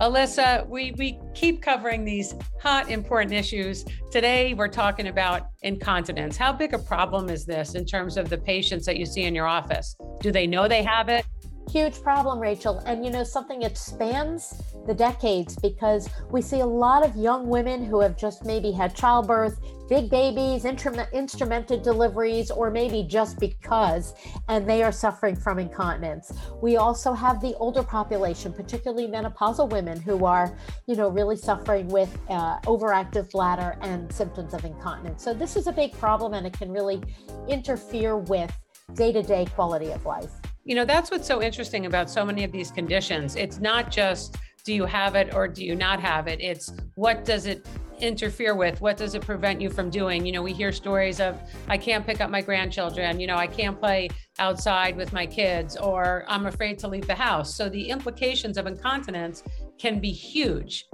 [0.00, 3.84] Alyssa, we, we keep covering these hot, important issues.
[4.10, 6.36] Today, we're talking about incontinence.
[6.36, 9.36] How big a problem is this in terms of the patients that you see in
[9.36, 9.94] your office?
[10.20, 11.24] Do they know they have it?
[11.68, 12.78] Huge problem, Rachel.
[12.86, 17.46] And you know, something that spans the decades because we see a lot of young
[17.48, 24.14] women who have just maybe had childbirth, big babies, instrumented deliveries, or maybe just because,
[24.48, 26.32] and they are suffering from incontinence.
[26.60, 30.56] We also have the older population, particularly menopausal women who are,
[30.86, 35.22] you know, really suffering with uh, overactive bladder and symptoms of incontinence.
[35.22, 37.00] So this is a big problem and it can really
[37.48, 38.52] interfere with
[38.94, 40.39] day to day quality of life.
[40.64, 43.34] You know, that's what's so interesting about so many of these conditions.
[43.34, 46.40] It's not just do you have it or do you not have it?
[46.40, 47.66] It's what does it
[47.98, 48.80] interfere with?
[48.80, 50.24] What does it prevent you from doing?
[50.26, 53.46] You know, we hear stories of I can't pick up my grandchildren, you know, I
[53.46, 57.54] can't play outside with my kids, or I'm afraid to leave the house.
[57.54, 59.42] So the implications of incontinence
[59.78, 60.86] can be huge.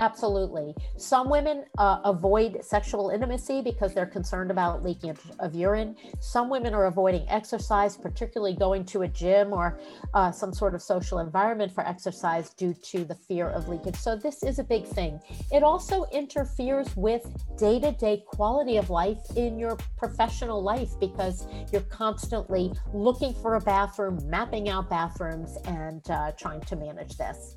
[0.00, 0.74] Absolutely.
[0.96, 5.96] Some women uh, avoid sexual intimacy because they're concerned about leaking of urine.
[6.20, 9.80] Some women are avoiding exercise, particularly going to a gym or
[10.14, 13.96] uh, some sort of social environment for exercise due to the fear of leakage.
[13.96, 15.20] So, this is a big thing.
[15.50, 21.46] It also interferes with day to day quality of life in your professional life because
[21.72, 27.56] you're constantly looking for a bathroom, mapping out bathrooms, and uh, trying to manage this.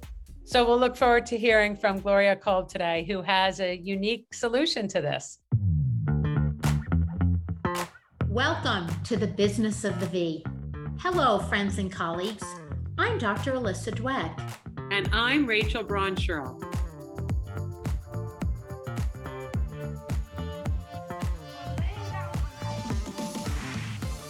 [0.52, 4.86] So we'll look forward to hearing from Gloria Kolb today, who has a unique solution
[4.90, 5.40] to this.
[8.28, 10.46] Welcome to the Business of the V.
[11.00, 12.44] Hello, friends and colleagues.
[12.98, 13.54] I'm Dr.
[13.54, 14.38] Alyssa Dweck.
[14.92, 16.18] And I'm Rachel Braun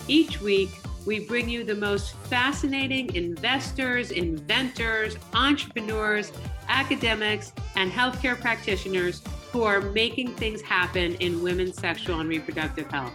[0.07, 0.69] Each week,
[1.05, 6.31] we bring you the most fascinating investors, inventors, entrepreneurs,
[6.67, 9.21] academics, and healthcare practitioners
[9.51, 13.13] who are making things happen in women's sexual and reproductive health.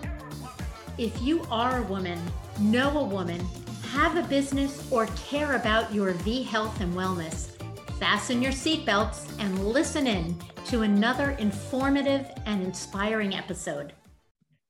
[0.99, 2.21] If you are a woman,
[2.59, 3.45] know a woman,
[3.93, 7.51] have a business, or care about your V health and wellness,
[7.99, 13.93] fasten your seatbelts and listen in to another informative and inspiring episode.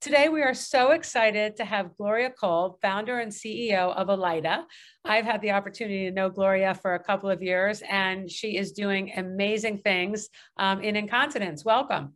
[0.01, 4.65] Today, we are so excited to have Gloria Kolb, founder and CEO of Elidah.
[5.05, 8.73] I've had the opportunity to know Gloria for a couple of years, and she is
[8.73, 11.65] doing amazing things um, in incontinence.
[11.65, 12.15] Welcome.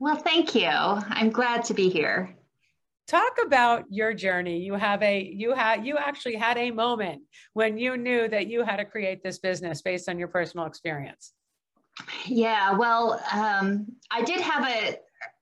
[0.00, 0.66] Well, thank you.
[0.66, 2.34] I'm glad to be here.
[3.06, 4.60] Talk about your journey.
[4.60, 8.64] You have a you had you actually had a moment when you knew that you
[8.64, 11.34] had to create this business based on your personal experience.
[12.26, 14.96] Yeah, well, um, I did have a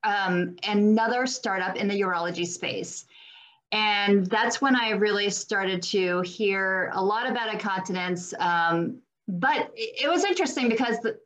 [0.04, 3.06] um, another startup in the urology space.
[3.72, 8.34] And that's when I really started to hear a lot about incontinence.
[8.38, 8.98] Um,
[9.28, 11.19] but it, it, was interesting because, the,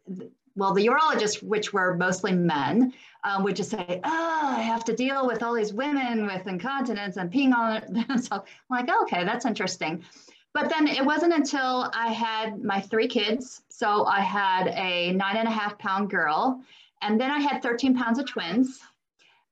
[0.55, 2.93] well, the urologists, which were mostly men,
[3.25, 7.17] um, would just say, Oh, I have to deal with all these women with incontinence
[7.17, 8.45] and peeing on themselves.
[8.71, 10.05] like, okay, that's interesting.
[10.53, 13.63] But then it wasn't until I had my three kids.
[13.71, 16.63] So I had a nine and a half pound girl
[17.05, 18.81] and then I had 13 pounds of twins.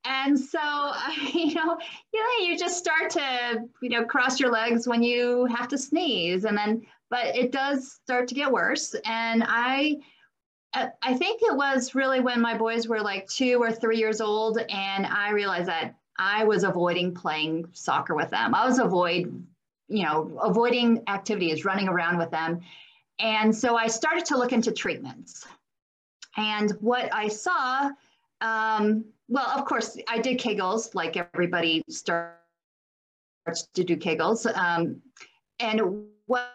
[0.05, 0.59] And so,
[1.33, 1.79] you know,
[2.13, 5.79] you know, you just start to, you know, cross your legs when you have to
[5.79, 8.95] sneeze, and then, but it does start to get worse.
[9.05, 9.99] And I,
[10.75, 14.21] uh, I think it was really when my boys were like two or three years
[14.21, 18.55] old, and I realized that I was avoiding playing soccer with them.
[18.55, 19.45] I was avoid,
[19.89, 22.61] you know, avoiding activities, running around with them.
[23.19, 25.47] And so I started to look into treatments.
[26.37, 27.91] And what I saw,
[28.41, 32.37] um, well, of course, I did Kegels, like everybody starts
[33.75, 34.47] to do Kegels.
[34.57, 35.01] Um,
[35.61, 36.53] and what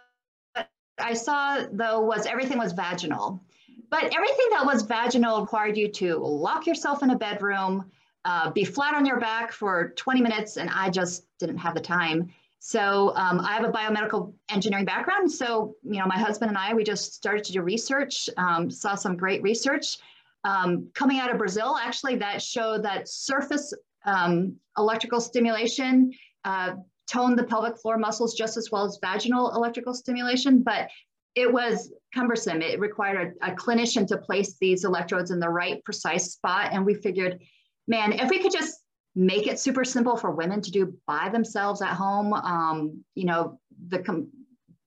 [0.99, 3.41] I saw, though, was everything was vaginal.
[3.89, 7.89] But everything that was vaginal required you to lock yourself in a bedroom,
[8.25, 11.79] uh, be flat on your back for 20 minutes, and I just didn't have the
[11.79, 12.33] time.
[12.67, 15.31] So um, I have a biomedical engineering background.
[15.31, 18.93] So, you know, my husband and I, we just started to do research, um, saw
[18.93, 19.95] some great research
[20.43, 23.73] um, coming out of Brazil, actually, that showed that surface
[24.05, 26.11] um, electrical stimulation
[26.43, 26.71] uh,
[27.09, 30.61] toned the pelvic floor muscles just as well as vaginal electrical stimulation.
[30.61, 30.89] But
[31.35, 32.61] it was cumbersome.
[32.61, 36.73] It required a, a clinician to place these electrodes in the right precise spot.
[36.73, 37.39] And we figured,
[37.87, 38.81] man, if we could just
[39.17, 42.33] make it super simple for women to do by themselves at home.
[42.33, 44.29] Um, you know, the com-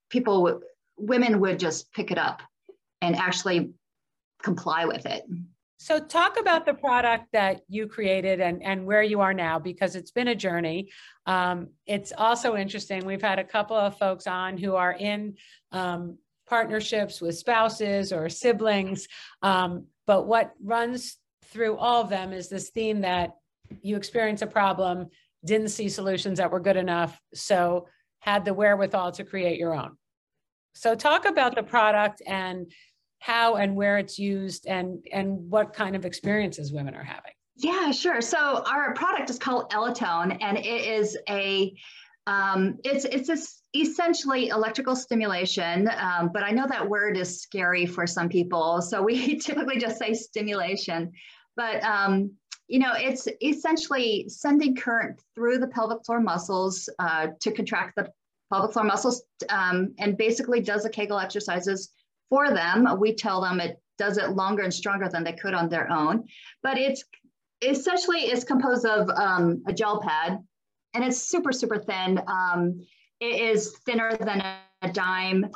[0.09, 0.63] people,
[0.97, 2.41] women would just pick it up
[3.03, 3.73] and actually
[4.41, 5.25] comply with it.
[5.79, 9.97] So talk about the product that you created and, and where you are now, because
[9.97, 10.91] it's been a journey.
[11.27, 13.05] Um, it's also interesting.
[13.05, 15.37] We've had a couple of folks on who are in
[15.73, 16.19] um,
[16.49, 19.09] partnerships with spouses or siblings.
[19.43, 21.17] Um, but what runs
[21.47, 23.31] through all of them is this theme that
[23.83, 25.09] you experience a problem,
[25.45, 27.87] didn't see solutions that were good enough, so
[28.21, 29.97] had the wherewithal to create your own.
[30.75, 32.71] So talk about the product and
[33.19, 37.33] how and where it's used and and what kind of experiences women are having.
[37.57, 38.21] Yeah, sure.
[38.21, 41.75] So our product is called Elitone, and it is a
[42.27, 47.87] um, it's it's a, essentially electrical stimulation, um, but I know that word is scary
[47.87, 51.13] for some people, so we typically just say stimulation.
[51.57, 52.33] But um,
[52.71, 58.09] you know, it's essentially sending current through the pelvic floor muscles uh, to contract the
[58.53, 61.91] pelvic floor muscles, um, and basically does the Kegel exercises
[62.29, 62.87] for them.
[63.01, 66.25] We tell them it does it longer and stronger than they could on their own,
[66.63, 67.03] but it's
[67.61, 70.39] essentially it's composed of um, a gel pad,
[70.95, 72.21] and it's super super thin.
[72.29, 72.87] Um,
[73.19, 74.45] it is thinner than
[74.83, 75.51] a dime,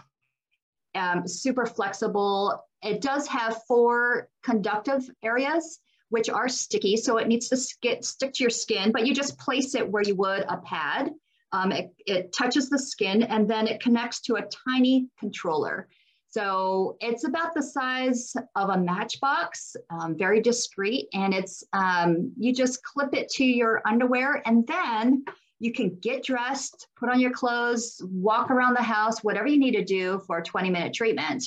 [0.97, 2.61] um, super flexible.
[2.83, 5.79] It does have four conductive areas
[6.15, 6.97] which are sticky.
[6.97, 10.05] So it needs to sk- stick to your skin, but you just place it where
[10.05, 11.11] you would a pad.
[11.51, 15.89] Um, it, it touches the skin and then it connects to a tiny controller.
[16.29, 22.55] So it's about the size of a matchbox, um, very discreet, and it's um, you
[22.55, 25.25] just clip it to your underwear, and then
[25.59, 29.77] you can get dressed, put on your clothes, walk around the house, whatever you need
[29.77, 31.45] to do for a 20 minute treatment,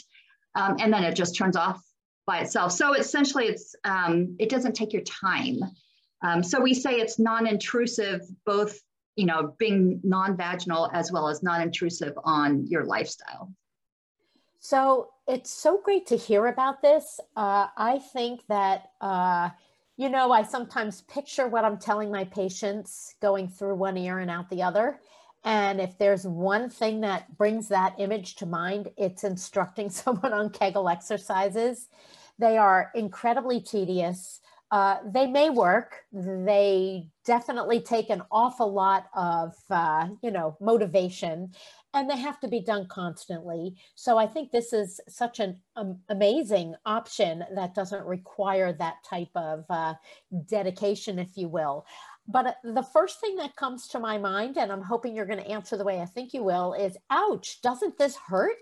[0.55, 1.81] um, and then it just turns off
[2.27, 2.73] by itself.
[2.73, 5.59] So essentially, it's um, it doesn't take your time.
[6.21, 8.79] Um, so we say it's non-intrusive, both
[9.15, 13.51] you know, being non-vaginal as well as non-intrusive on your lifestyle.
[14.59, 17.19] So it's so great to hear about this.
[17.35, 18.91] Uh, I think that.
[19.01, 19.49] Uh,
[19.99, 24.29] you know, I sometimes picture what I'm telling my patients going through one ear and
[24.29, 24.99] out the other.
[25.43, 30.49] And if there's one thing that brings that image to mind, it's instructing someone on
[30.49, 31.87] Kegel exercises.
[32.39, 34.39] They are incredibly tedious.
[34.69, 36.01] Uh, they may work.
[36.11, 41.53] They definitely take an awful lot of, uh, you know, motivation,
[41.93, 43.75] and they have to be done constantly.
[43.95, 49.31] So I think this is such an um, amazing option that doesn't require that type
[49.35, 49.93] of uh,
[50.47, 51.85] dedication, if you will.
[52.27, 55.43] But uh, the first thing that comes to my mind, and I'm hoping you're going
[55.43, 58.57] to answer the way I think you will, is ouch, doesn't this hurt?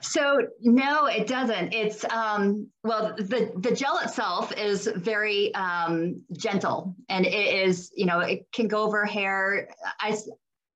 [0.00, 1.72] So no, it doesn't.
[1.72, 8.06] It's um, well, the the gel itself is very um, gentle, and it is you
[8.06, 9.68] know it can go over hair.
[10.00, 10.16] I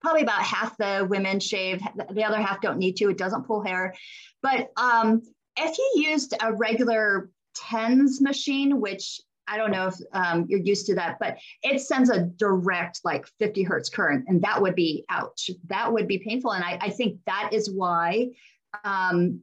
[0.00, 3.10] probably about half the women shave, the other half don't need to.
[3.10, 3.94] It doesn't pull hair,
[4.42, 5.22] but um,
[5.56, 10.86] if you used a regular TENS machine, which I don't know if um, you're used
[10.86, 15.04] to that, but it sends a direct like 50 hertz current, and that would be
[15.08, 15.50] ouch.
[15.66, 18.30] That would be painful, and I, I think that is why
[18.84, 19.40] um,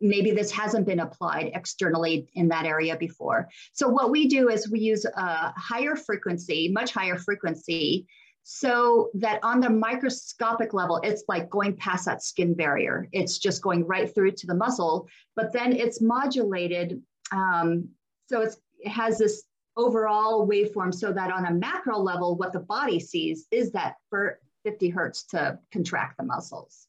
[0.00, 3.48] maybe this hasn't been applied externally in that area before.
[3.72, 8.06] So what we do is we use a higher frequency, much higher frequency,
[8.42, 13.06] so that on the microscopic level, it's like going past that skin barrier.
[13.12, 17.00] It's just going right through to the muscle, but then it's modulated.
[17.32, 17.88] Um,
[18.28, 18.56] so it
[18.88, 19.44] has this
[19.76, 24.40] overall waveform so that on a macro level, what the body sees is that for
[24.64, 26.86] 50 hertz to contract the muscles.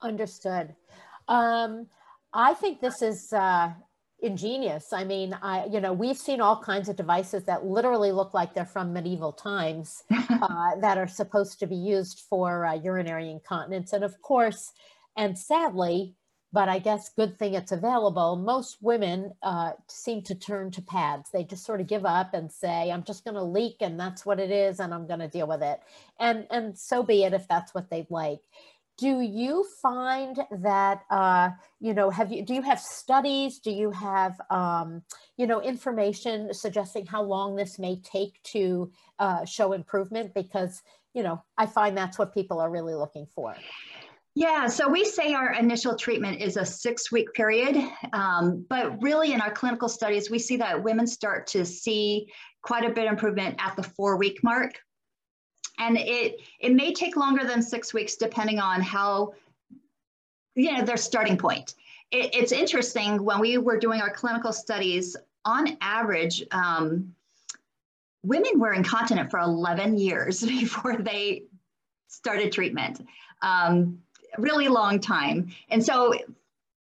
[0.00, 0.74] Understood.
[1.28, 1.86] Um,
[2.32, 3.72] I think this is uh,
[4.22, 4.92] ingenious.
[4.92, 8.54] I mean, I you know we've seen all kinds of devices that literally look like
[8.54, 13.92] they're from medieval times uh, that are supposed to be used for uh, urinary incontinence,
[13.92, 14.72] and of course,
[15.16, 16.14] and sadly,
[16.52, 18.36] but I guess good thing it's available.
[18.36, 21.30] Most women uh, seem to turn to pads.
[21.30, 24.24] They just sort of give up and say, "I'm just going to leak, and that's
[24.24, 25.80] what it is, and I'm going to deal with it."
[26.18, 28.40] And and so be it if that's what they'd like
[29.02, 33.58] do you find that uh, you know have you do you have studies?
[33.58, 35.02] Do you have um,
[35.36, 40.32] you know information suggesting how long this may take to uh, show improvement?
[40.34, 40.82] Because
[41.14, 43.56] you know i find that's what people are really looking for.
[44.34, 47.76] Yeah, so we say our initial treatment is a six week period,
[48.12, 52.28] um, but really in our clinical studies, we see that women start to see
[52.62, 54.78] quite a bit of improvement at the four week mark
[55.78, 59.34] and it it may take longer than six weeks depending on how
[60.54, 61.74] you know their starting point.
[62.10, 67.14] It, it's interesting when we were doing our clinical studies on average um,
[68.22, 71.44] women were incontinent for 11 years before they
[72.08, 73.06] started treatment.
[73.42, 73.98] Um,
[74.38, 75.50] really long time.
[75.68, 76.14] And so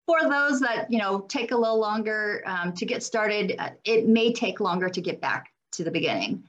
[0.07, 4.09] for those that you know take a little longer um, to get started, uh, it
[4.09, 6.45] may take longer to get back to the beginning.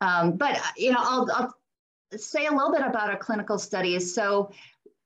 [0.00, 1.54] Um, but uh, you know, I'll, I'll
[2.16, 4.14] say a little bit about our clinical studies.
[4.14, 4.50] So,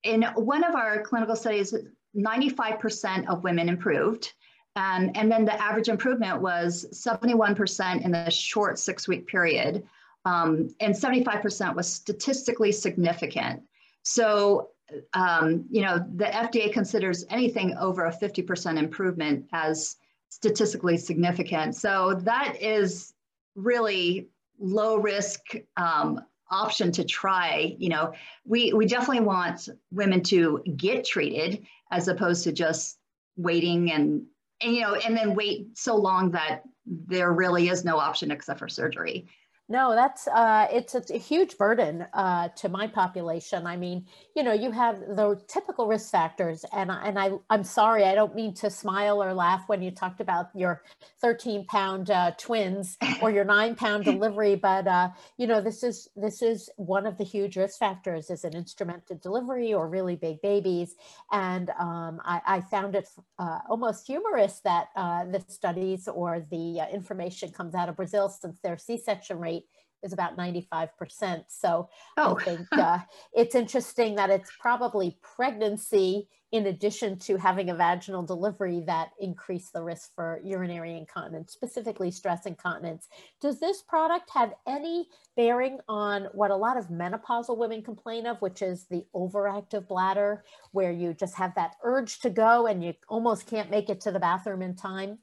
[0.02, 1.74] in one of our clinical studies,
[2.16, 4.32] 95% of women improved.
[4.76, 9.84] Um, and then the average improvement was 71% in the short six week period.
[10.24, 13.62] Um, and 75% was statistically significant.
[14.02, 14.70] So,
[15.12, 19.96] um, you know, the FDA considers anything over a 50% improvement as
[20.30, 21.76] statistically significant.
[21.76, 23.14] So that is
[23.54, 25.40] really low risk
[25.76, 26.20] um,
[26.50, 27.74] option to try.
[27.78, 28.12] You know,
[28.44, 32.98] we, we definitely want women to get treated as opposed to just
[33.36, 34.24] waiting and,
[34.60, 38.58] and, you know, and then wait so long that there really is no option except
[38.58, 39.26] for surgery.
[39.66, 43.66] No, that's uh, it's, it's a huge burden uh, to my population.
[43.66, 44.04] I mean,
[44.36, 48.34] you know, you have the typical risk factors, and and I I'm sorry, I don't
[48.34, 50.82] mean to smile or laugh when you talked about your
[51.22, 56.10] 13 pound uh, twins or your nine pound delivery, but uh, you know, this is
[56.14, 60.42] this is one of the huge risk factors is an instrumented delivery or really big
[60.42, 60.94] babies,
[61.32, 66.86] and um, I, I, found it uh, almost humorous that uh, the studies or the
[66.92, 69.64] information comes out of Brazil since their C-section rate rate
[70.02, 71.44] is about 95%.
[71.48, 72.36] So oh.
[72.38, 72.98] I think uh,
[73.32, 79.70] it's interesting that it's probably pregnancy in addition to having a vaginal delivery that increase
[79.70, 83.08] the risk for urinary incontinence, specifically stress incontinence.
[83.40, 88.40] Does this product have any bearing on what a lot of menopausal women complain of,
[88.40, 92.94] which is the overactive bladder, where you just have that urge to go and you
[93.08, 95.18] almost can't make it to the bathroom in time?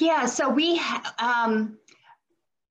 [0.00, 0.80] Yeah, so we,
[1.18, 1.76] um,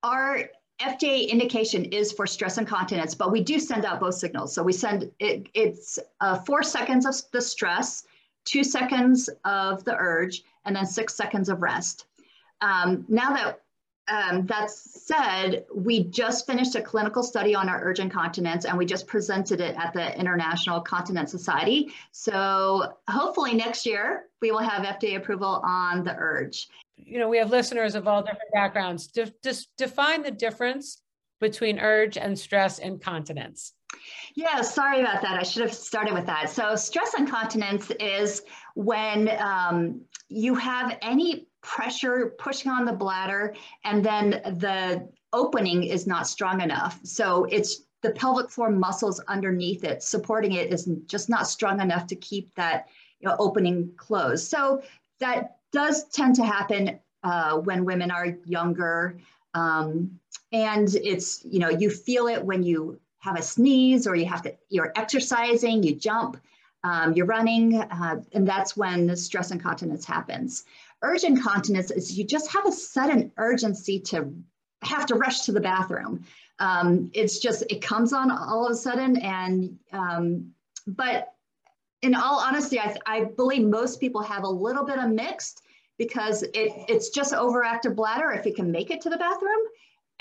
[0.01, 0.50] our
[0.81, 4.53] FDA indication is for stress incontinence, but we do send out both signals.
[4.53, 8.05] So we send it, it's uh, four seconds of the stress,
[8.46, 12.05] two seconds of the urge, and then six seconds of rest.
[12.62, 13.62] Um, now that
[14.08, 18.86] um, that's said, we just finished a clinical study on our urge incontinence and we
[18.86, 21.92] just presented it at the International Continence Society.
[22.12, 27.38] So hopefully next year we will have FDA approval on the urge you know, we
[27.38, 29.08] have listeners of all different backgrounds.
[29.08, 31.02] De- just define the difference
[31.40, 33.74] between urge and stress incontinence.
[34.36, 35.40] Yeah, sorry about that.
[35.40, 36.50] I should have started with that.
[36.50, 38.44] So, stress incontinence is
[38.76, 44.29] when um, you have any pressure pushing on the bladder and then
[44.60, 47.00] the opening is not strong enough.
[47.03, 52.05] So, it's the pelvic floor muscles underneath it supporting it is just not strong enough
[52.07, 52.88] to keep that
[53.19, 54.48] you know, opening closed.
[54.48, 54.81] So,
[55.19, 59.19] that does tend to happen uh, when women are younger.
[59.53, 60.19] Um,
[60.51, 64.41] and it's, you know, you feel it when you have a sneeze or you have
[64.43, 66.38] to, you're exercising, you jump,
[66.88, 70.63] um, you're running, uh, and that's when stress incontinence happens.
[71.01, 74.34] Urge incontinence is you just have a sudden urgency to
[74.84, 76.24] have to rush to the bathroom.
[76.60, 80.51] Um, it's just, it comes on all of a sudden and, um,
[80.88, 81.34] but
[82.03, 85.63] in all honesty, I, I believe most people have a little bit of mixed
[85.98, 89.60] because it, it's just overactive bladder if you can make it to the bathroom.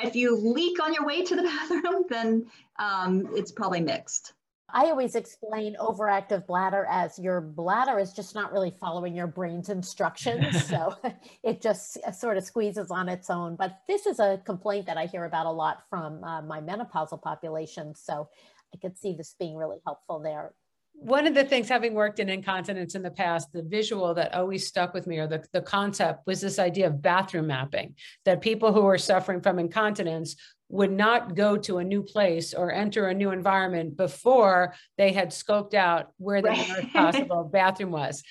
[0.02, 2.46] If you leak on your way to the bathroom, then
[2.80, 4.32] um, it's probably mixed.
[4.76, 9.70] I always explain overactive bladder as your bladder is just not really following your brain's
[9.70, 10.66] instructions.
[10.68, 10.94] so
[11.42, 13.56] it just sort of squeezes on its own.
[13.56, 17.22] But this is a complaint that I hear about a lot from uh, my menopausal
[17.22, 17.94] population.
[17.94, 18.28] So
[18.74, 20.52] I could see this being really helpful there
[20.98, 24.66] one of the things having worked in incontinence in the past the visual that always
[24.66, 28.72] stuck with me or the, the concept was this idea of bathroom mapping that people
[28.72, 30.36] who are suffering from incontinence
[30.68, 35.28] would not go to a new place or enter a new environment before they had
[35.30, 36.92] scoped out where the right.
[36.92, 38.22] possible bathroom was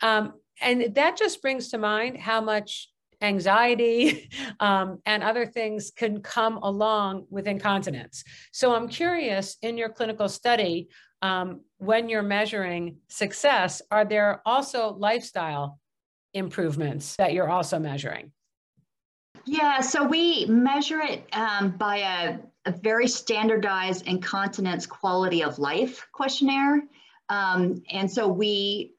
[0.00, 2.88] um, and that just brings to mind how much
[3.20, 9.88] anxiety um, and other things can come along with incontinence so i'm curious in your
[9.88, 10.88] clinical study
[11.22, 15.78] um, when you're measuring success, are there also lifestyle
[16.34, 18.32] improvements that you're also measuring?
[19.44, 22.38] Yeah, so we measure it um, by a,
[22.68, 26.82] a, very standardized incontinence quality of life questionnaire.
[27.28, 28.94] Um, and so we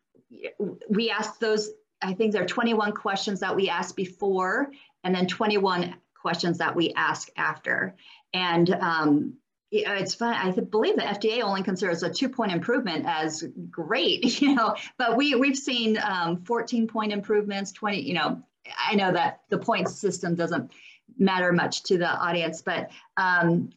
[0.89, 1.69] we ask those,
[2.01, 4.71] I think there are 21 questions that we ask before,
[5.03, 7.95] and then 21 questions that we ask after.
[8.33, 9.37] And um,
[9.73, 10.33] it's fun.
[10.35, 15.17] I believe the FDA only considers a two point improvement as great, you know, but
[15.17, 18.41] we, we've seen um, 14 point improvements, 20, you know,
[18.77, 20.71] I know that the point system doesn't
[21.17, 23.71] matter much to the audience, but um,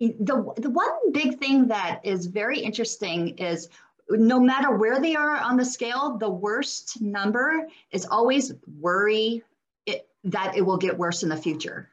[0.00, 3.68] the, the one big thing that is very interesting is
[4.10, 9.42] no matter where they are on the scale, the worst number is always worry
[9.86, 11.90] it, that it will get worse in the future.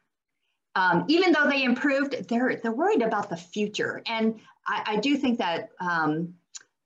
[0.75, 5.17] Um, even though they improved, they're they're worried about the future, and I, I do
[5.17, 6.35] think that um,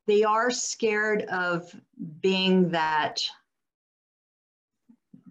[0.08, 1.70] they are scared of
[2.22, 3.22] being that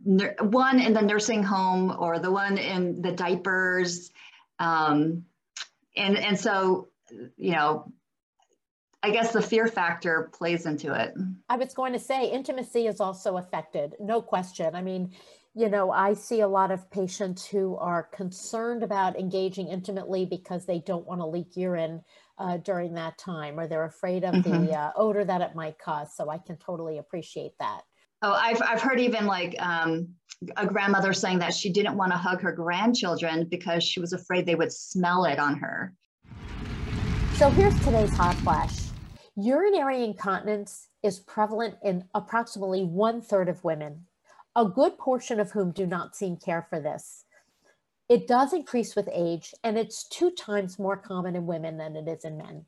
[0.05, 4.13] one in the nursing home or the one in the diapers,
[4.61, 5.25] um,
[5.97, 6.89] and and so
[7.37, 7.93] you know
[9.05, 11.13] I guess the fear factor plays into it.
[11.51, 14.75] I was going to say intimacy is also affected, no question.
[14.75, 15.13] I mean,
[15.55, 20.67] you know, I see a lot of patients who are concerned about engaging intimately because
[20.67, 22.03] they don't want to leak urine
[22.39, 24.67] uh, during that time, or they're afraid of mm-hmm.
[24.67, 26.17] the uh, odor that it might cause.
[26.17, 27.83] So I can totally appreciate that.
[28.23, 30.09] Oh, I've, I've heard even like um,
[30.57, 34.47] a grandmother saying that she didn't want to hug her grandchildren because she was afraid
[34.47, 35.95] they would smell it on her.
[37.35, 38.77] So here's today's hot flash.
[39.37, 44.07] Urinary incontinence is prevalent in approximately one third of women,
[44.57, 47.25] a good portion of whom do not seem care for this.
[48.09, 52.07] It does increase with age, and it's two times more common in women than it
[52.09, 52.67] is in men.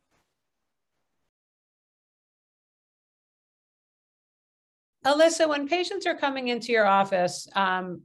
[5.04, 8.02] Alyssa, when patients are coming into your office um,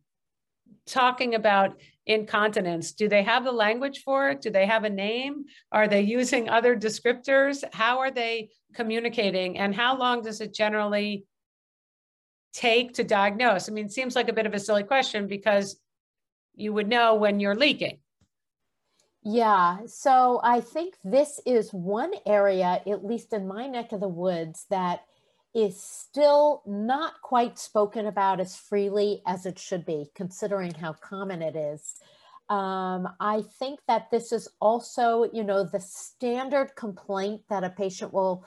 [0.85, 2.93] talking about incontinence?
[2.93, 4.41] Do they have the language for it?
[4.41, 5.45] Do they have a name?
[5.71, 7.63] Are they using other descriptors?
[7.73, 9.57] How are they communicating?
[9.57, 11.25] And how long does it generally
[12.53, 13.69] take to diagnose?
[13.69, 15.79] I mean, it seems like a bit of a silly question because
[16.55, 17.99] you would know when you're leaking.
[19.23, 24.07] Yeah, so I think this is one area, at least in my neck of the
[24.07, 25.01] woods, that
[25.53, 31.41] is still not quite spoken about as freely as it should be, considering how common
[31.41, 31.95] it is.
[32.49, 38.13] Um, I think that this is also, you know, the standard complaint that a patient
[38.13, 38.45] will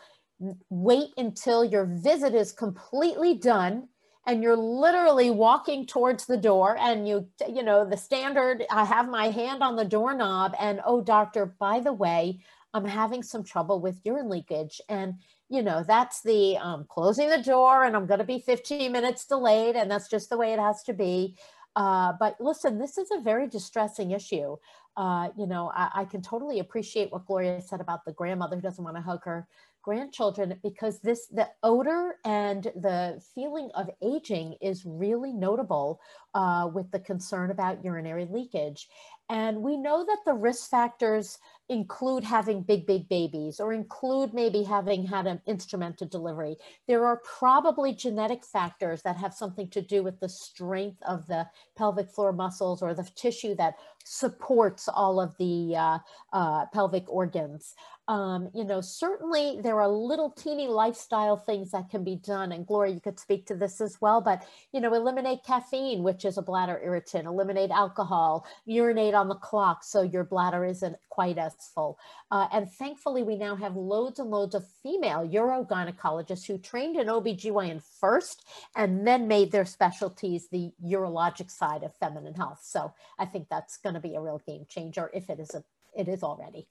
[0.68, 3.88] wait until your visit is completely done
[4.26, 9.08] and you're literally walking towards the door and you you know the standard i have
[9.08, 12.38] my hand on the doorknob and oh doctor by the way
[12.72, 15.14] i'm having some trouble with urine leakage and
[15.54, 19.26] you know, that's the um, closing the door and I'm going to be 15 minutes
[19.26, 21.36] delayed and that's just the way it has to be.
[21.76, 24.56] Uh, but listen, this is a very distressing issue.
[24.96, 28.62] Uh, you know, I, I, can totally appreciate what Gloria said about the grandmother who
[28.62, 29.48] doesn't want to hug her
[29.84, 36.00] grandchildren because this the odor and the feeling of aging is really notable
[36.34, 38.88] uh, with the concern about urinary leakage.
[39.30, 41.38] And we know that the risk factors
[41.70, 46.56] include having big, big babies or include maybe having had an instrumented delivery.
[46.86, 51.46] There are probably genetic factors that have something to do with the strength of the
[51.74, 55.98] pelvic floor muscles or the tissue that supports all of the uh,
[56.34, 57.74] uh, pelvic organs.
[58.06, 62.52] Um, you know, certainly there are little teeny lifestyle things that can be done.
[62.52, 66.26] And Gloria, you could speak to this as well, but, you know, eliminate caffeine, which
[66.26, 71.38] is a bladder irritant, eliminate alcohol, urinate on the clock so your bladder isn't quite
[71.38, 71.98] as full.
[72.30, 77.06] Uh, and thankfully, we now have loads and loads of female urogynecologists who trained in
[77.06, 78.44] OBGYN first
[78.76, 82.60] and then made their specialties the urologic side of feminine health.
[82.62, 85.64] So I think that's going to be a real game changer if it is a,
[85.96, 86.66] it is already.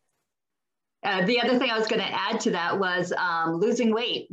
[1.04, 4.30] Uh, the other thing I was going to add to that was um, losing weight.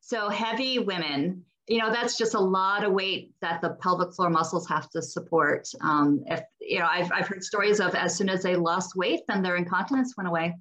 [0.00, 4.30] So heavy women, you know, that's just a lot of weight that the pelvic floor
[4.30, 5.68] muscles have to support.
[5.80, 9.20] Um, if you know, I've I've heard stories of as soon as they lost weight,
[9.28, 10.54] then their incontinence went away.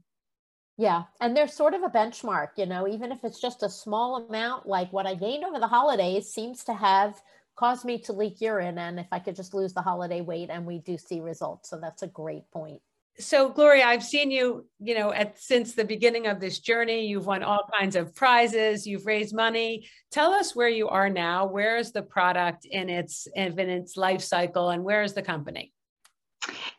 [0.78, 4.28] Yeah, and there's sort of a benchmark, you know, even if it's just a small
[4.28, 7.22] amount, like what I gained over the holidays seems to have
[7.56, 8.78] caused me to leak urine.
[8.78, 11.80] And if I could just lose the holiday weight, and we do see results, so
[11.80, 12.82] that's a great point
[13.18, 17.06] so gloria i've seen you you know at since the beginning of this journey.
[17.06, 18.86] You've won all kinds of prizes.
[18.88, 19.88] You've raised money.
[20.12, 21.46] Tell us where you are now.
[21.46, 25.72] Where is the product in its in its life cycle and where is the company?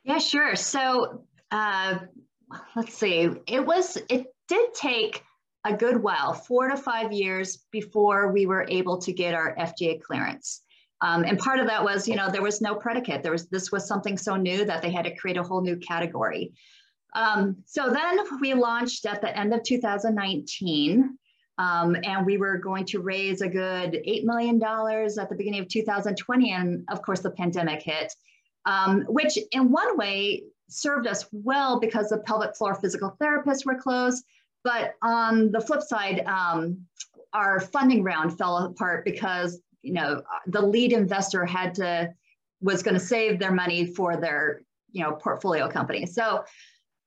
[0.04, 0.56] Yeah sure.
[0.56, 1.98] So uh,
[2.74, 3.30] let's see.
[3.46, 5.22] It was it did take
[5.64, 10.00] a good while four to five years before we were able to get our fda
[10.00, 10.62] clearance
[11.02, 13.22] um, and part of that was, you know, there was no predicate.
[13.22, 15.76] There was this was something so new that they had to create a whole new
[15.76, 16.52] category.
[17.14, 21.18] Um, so then we launched at the end of 2019,
[21.58, 25.60] um, and we were going to raise a good eight million dollars at the beginning
[25.60, 28.12] of 2020, and of course the pandemic hit,
[28.64, 33.76] um, which in one way served us well because the pelvic floor physical therapists were
[33.76, 34.24] closed.
[34.64, 36.86] But on the flip side, um,
[37.32, 42.12] our funding round fell apart because you know, the lead investor had to,
[42.60, 46.04] was going to save their money for their, you know, portfolio company.
[46.06, 46.44] So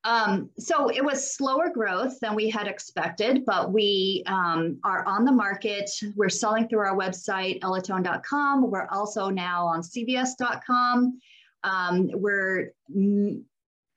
[0.06, 5.26] Um, so it was slower growth than we had expected, but we um, are on
[5.26, 5.90] the market.
[6.16, 8.72] We're selling through our website, elitone.com.
[8.72, 11.20] We're also now on cvs.com.
[11.66, 13.44] Um, we're, mm,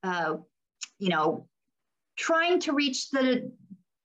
[0.03, 0.33] uh,
[0.99, 1.47] you know,
[2.17, 3.53] trying to reach the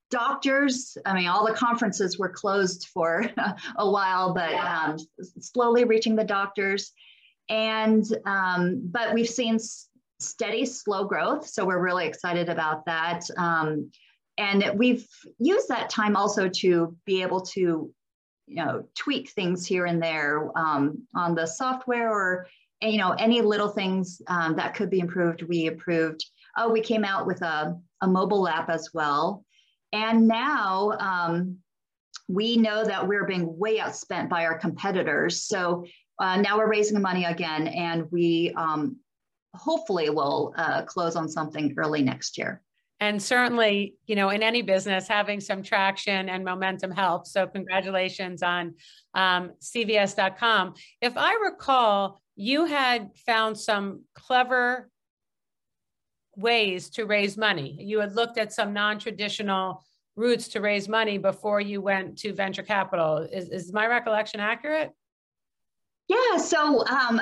[0.09, 0.97] doctors.
[1.05, 3.29] I mean, all the conferences were closed for
[3.77, 4.97] a while, but um,
[5.39, 6.91] slowly reaching the doctors.
[7.49, 9.59] And, um, but we've seen
[10.19, 11.47] steady, slow growth.
[11.47, 13.23] So we're really excited about that.
[13.37, 13.91] Um,
[14.37, 15.07] and we've
[15.39, 17.91] used that time also to be able to,
[18.47, 22.47] you know, tweak things here and there um, on the software or,
[22.81, 26.23] you know, any little things um, that could be improved, we improved.
[26.55, 29.43] Oh, we came out with a, a mobile app as well.
[29.93, 31.57] And now um,
[32.27, 35.43] we know that we're being way outspent by our competitors.
[35.43, 35.85] So
[36.19, 38.97] uh, now we're raising money again, and we um,
[39.53, 42.61] hopefully will uh, close on something early next year.
[42.99, 47.31] And certainly, you know, in any business, having some traction and momentum helps.
[47.31, 48.73] So, congratulations on
[49.13, 50.73] um, CVS.com.
[51.01, 54.89] If I recall, you had found some clever
[56.37, 57.75] ways to raise money.
[57.79, 59.83] You had looked at some non traditional
[60.15, 63.17] routes to raise money before you went to venture capital.
[63.17, 64.91] Is, is my recollection accurate?
[66.07, 66.37] Yeah.
[66.37, 67.21] So, um,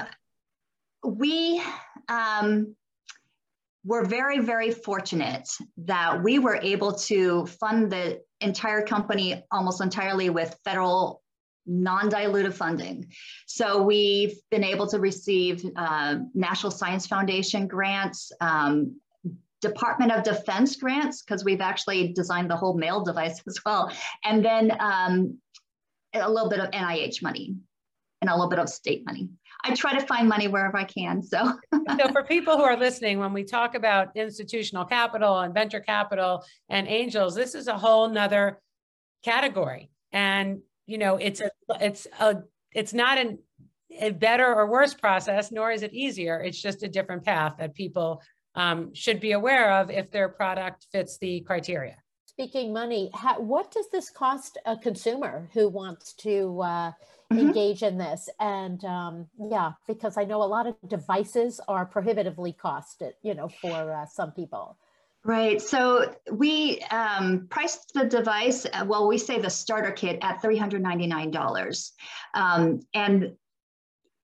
[1.03, 1.61] we
[2.09, 2.75] um,
[3.83, 5.47] were very, very fortunate
[5.77, 11.21] that we were able to fund the entire company almost entirely with federal
[11.67, 13.07] non-dilutive funding.
[13.47, 18.99] So we've been able to receive uh, National Science Foundation grants, um,
[19.67, 23.91] Department of Defense grants, because we've actually designed the whole mail device as well,
[24.23, 25.37] and then um,
[26.13, 27.55] a little bit of NIH money
[28.21, 29.29] and a little bit of state money.
[29.63, 31.23] I try to find money wherever I can.
[31.23, 35.79] So, so for people who are listening, when we talk about institutional capital and venture
[35.79, 38.61] capital and angels, this is a whole nother
[39.23, 39.89] category.
[40.11, 41.49] And you know, it's a
[41.81, 42.37] it's a
[42.73, 43.39] it's not an,
[43.99, 46.39] a better or worse process, nor is it easier.
[46.39, 48.21] It's just a different path that people
[48.55, 51.97] um, should be aware of if their product fits the criteria.
[52.25, 56.91] Speaking money, how, what does this cost a consumer who wants to uh,
[57.31, 57.47] mm-hmm.
[57.47, 58.29] engage in this.
[58.39, 63.49] And um, yeah, because I know a lot of devices are prohibitively costed, you know,
[63.61, 64.77] for uh, some people.
[65.23, 65.59] Right.
[65.59, 71.91] So we um, priced the device, uh, well, we say the starter kit at $399.
[72.35, 73.33] Um, and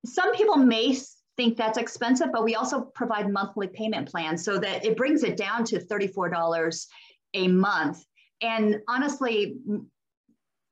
[0.05, 0.95] some people may
[1.37, 5.37] think that's expensive, but we also provide monthly payment plans so that it brings it
[5.37, 6.87] down to $34
[7.33, 8.03] a month.
[8.41, 9.57] And honestly,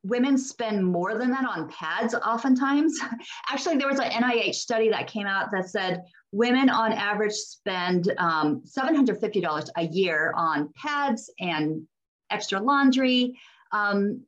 [0.03, 2.99] women spend more than that on pads oftentimes.
[3.49, 8.13] Actually, there was an NIH study that came out that said women on average spend
[8.17, 11.81] um, $750 a year on pads and
[12.29, 13.37] extra laundry.
[13.71, 14.23] Um,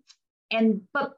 [0.51, 1.13] and but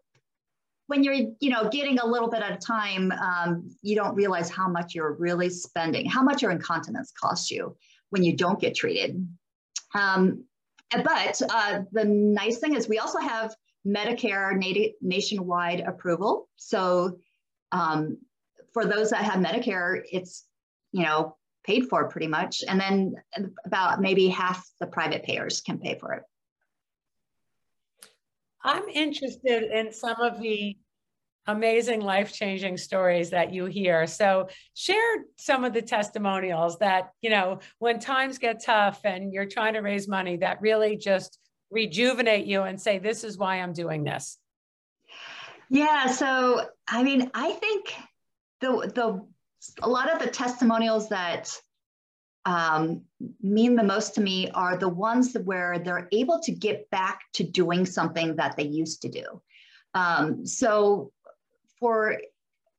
[0.94, 4.48] when you're you know getting a little bit at a time, um, you don't realize
[4.52, 7.76] how much you're really spending, how much your incontinence costs you
[8.12, 9.28] when you don't get treated.
[9.96, 10.44] Um,
[10.92, 13.56] but uh, the nice thing is we also have
[13.88, 14.56] Medicare
[15.02, 16.48] nationwide approval.
[16.58, 17.18] So
[17.72, 18.20] um,
[18.72, 20.46] for those that have Medicare, it's
[20.92, 23.16] you know paid for pretty much, and then
[23.66, 26.24] about maybe half the private payers can pay for it.
[28.64, 30.78] I'm interested in some of the
[31.48, 34.08] amazing life-changing stories that you hear.
[34.08, 39.46] So share some of the testimonials that, you know, when times get tough and you're
[39.46, 43.74] trying to raise money that really just rejuvenate you and say, this is why I'm
[43.74, 44.38] doing this?
[45.70, 46.08] Yeah.
[46.08, 47.94] So, I mean, I think
[48.62, 49.26] the, the,
[49.82, 51.50] a lot of the testimonials that
[52.46, 53.02] um,
[53.42, 57.44] mean the most to me are the ones where they're able to get back to
[57.44, 59.42] doing something that they used to do.
[59.94, 61.12] Um, so,
[61.84, 62.18] for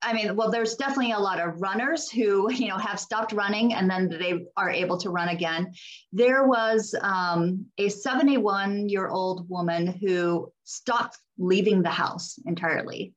[0.01, 3.75] I mean, well, there's definitely a lot of runners who, you know, have stopped running
[3.75, 5.73] and then they are able to run again.
[6.13, 13.13] There was um, a 71 year old woman who stopped leaving the house entirely.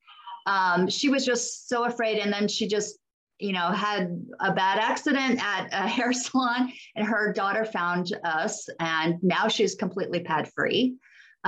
[0.45, 2.19] Um, she was just so afraid.
[2.19, 2.97] And then she just,
[3.39, 8.67] you know, had a bad accident at a hair salon and her daughter found us
[8.79, 10.95] and now she's completely pad free.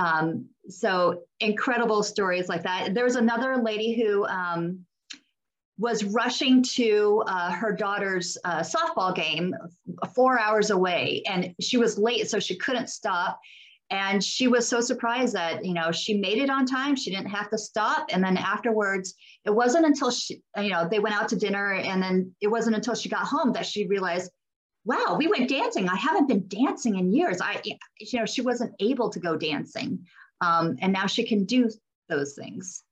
[0.00, 2.94] Um, so incredible stories like that.
[2.94, 4.86] There was another lady who, um,
[5.78, 9.54] was rushing to uh, her daughter's uh, softball game
[10.14, 13.40] four hours away and she was late so she couldn't stop.
[13.88, 16.94] And she was so surprised that you know she made it on time.
[16.94, 18.06] She didn't have to stop.
[18.12, 19.14] And then afterwards
[19.46, 22.76] it wasn't until she you know they went out to dinner and then it wasn't
[22.76, 24.30] until she got home that she realized
[24.84, 25.88] wow, we went dancing.
[25.88, 27.40] I haven't been dancing in years.
[27.40, 27.60] I,
[27.98, 30.06] you know, she wasn't able to go dancing.
[30.40, 31.70] Um, and now she can do
[32.08, 32.82] those things.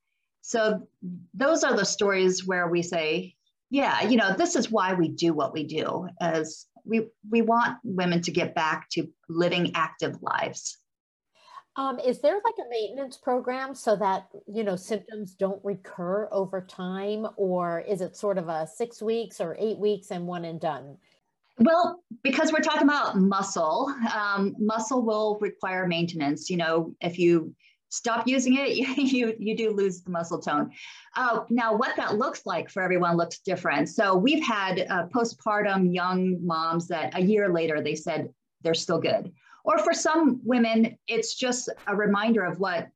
[0.43, 0.87] So
[1.35, 3.35] those are the stories where we say,
[3.71, 7.79] yeah, you know, this is why we do what we do as we, we want
[7.85, 10.79] women to get back to living active lives.
[11.77, 16.61] Um, is there like a maintenance program so that you know symptoms don't recur over
[16.61, 20.61] time, or is it sort of a six weeks or eight weeks and one and
[20.61, 20.97] done?
[21.59, 26.49] Well, because we're talking about muscle, um, muscle will require maintenance.
[26.49, 27.55] You know, if you
[27.89, 30.71] stop using it, you, you do lose the muscle tone.
[31.17, 33.89] Uh, now, what that looks like for everyone looks different.
[33.89, 38.29] So we've had uh, postpartum young moms that a year later they said
[38.63, 39.33] they're still good.
[39.65, 42.89] Or for some women, it's just a reminder of what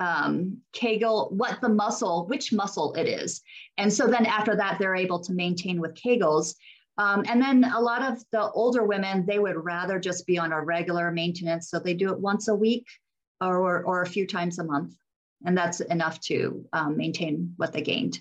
[0.00, 3.40] um, Kegel, what the muscle, which muscle it is.
[3.78, 6.56] And so then after that, they're able to maintain with Kegels.
[6.98, 10.52] Um, and then a lot of the older women, they would rather just be on
[10.52, 11.70] a regular maintenance.
[11.70, 12.86] So they do it once a week
[13.40, 14.94] or, or a few times a month.
[15.44, 18.20] And that's enough to um, maintain what they gained.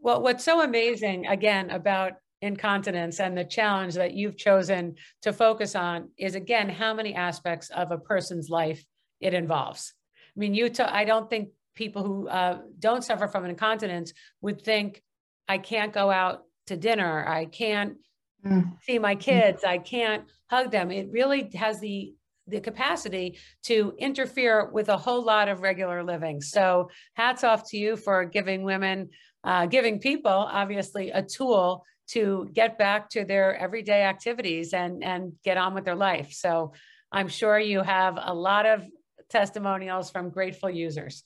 [0.00, 5.74] Well, what's so amazing, again, about incontinence and the challenge that you've chosen to focus
[5.74, 8.84] on is, again, how many aspects of a person's life
[9.20, 9.94] it involves.
[10.36, 14.62] I mean, you, t- I don't think people who uh, don't suffer from incontinence would
[14.62, 15.02] think,
[15.48, 17.26] I can't go out to dinner.
[17.26, 17.96] I can't
[18.44, 18.72] mm.
[18.82, 19.64] see my kids.
[19.64, 20.90] I can't hug them.
[20.90, 22.14] It really has the
[22.48, 26.40] the capacity to interfere with a whole lot of regular living.
[26.40, 29.10] So hats off to you for giving women,
[29.42, 35.32] uh, giving people, obviously, a tool to get back to their everyday activities and and
[35.44, 36.32] get on with their life.
[36.32, 36.72] So
[37.10, 38.84] I'm sure you have a lot of
[39.28, 41.24] testimonials from grateful users.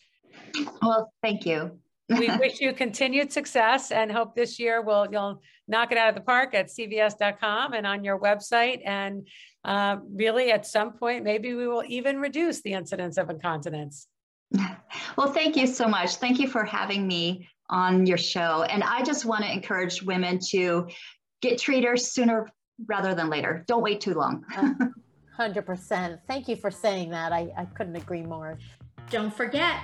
[0.80, 1.78] Well, thank you
[2.18, 6.14] we wish you continued success and hope this year will you'll knock it out of
[6.14, 8.80] the park at cvs.com and on your website.
[8.84, 9.26] And
[9.64, 14.06] uh, really at some point maybe we will even reduce the incidence of incontinence.
[15.16, 16.16] Well thank you so much.
[16.16, 18.64] Thank you for having me on your show.
[18.64, 20.88] And i just want to encourage women to
[21.40, 22.48] get treaters sooner
[22.86, 23.64] rather than later.
[23.68, 24.44] Don't wait too long.
[25.38, 27.32] 100% thank you for saying that.
[27.32, 28.58] I, I couldn't agree more.
[29.10, 29.76] Don't forget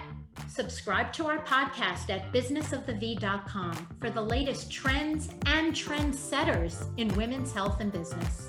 [0.48, 7.80] Subscribe to our podcast at businessofthev.com for the latest trends and trendsetters in women's health
[7.80, 8.48] and business.